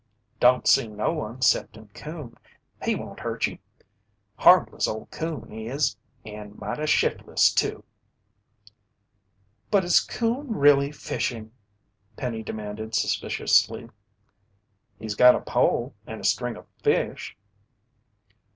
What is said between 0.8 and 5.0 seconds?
no one 'cepting Coon. He won't hurt ye. Harmless,